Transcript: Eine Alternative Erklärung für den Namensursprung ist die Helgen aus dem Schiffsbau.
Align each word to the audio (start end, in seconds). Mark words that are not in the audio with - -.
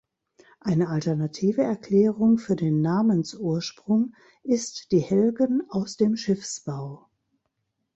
Eine 0.59 0.89
Alternative 0.89 1.61
Erklärung 1.61 2.39
für 2.39 2.55
den 2.55 2.81
Namensursprung 2.81 4.15
ist 4.41 4.91
die 4.91 4.97
Helgen 4.97 5.61
aus 5.69 5.95
dem 5.95 6.15
Schiffsbau. 6.15 7.07